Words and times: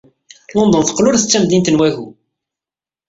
London 0.55 0.83
teqqel 0.87 1.05
ur 1.09 1.15
d 1.17 1.23
tamdint 1.31 1.71
n 1.73 1.79
wagu. 1.79 2.07